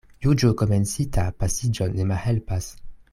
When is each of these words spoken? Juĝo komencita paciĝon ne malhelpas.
Juĝo 0.25 0.47
komencita 0.61 1.25
paciĝon 1.43 1.95
ne 1.99 2.09
malhelpas. 2.13 2.73